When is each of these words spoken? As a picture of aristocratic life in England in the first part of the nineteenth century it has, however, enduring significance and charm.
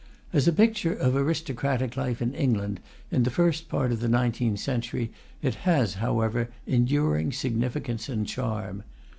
As 0.33 0.47
a 0.47 0.51
picture 0.51 0.95
of 0.95 1.15
aristocratic 1.15 1.95
life 1.95 2.23
in 2.23 2.33
England 2.33 2.79
in 3.11 3.21
the 3.21 3.29
first 3.29 3.69
part 3.69 3.91
of 3.91 3.99
the 3.99 4.07
nineteenth 4.07 4.57
century 4.57 5.11
it 5.43 5.53
has, 5.69 5.93
however, 6.01 6.49
enduring 6.65 7.31
significance 7.31 8.09
and 8.09 8.25
charm. 8.25 8.81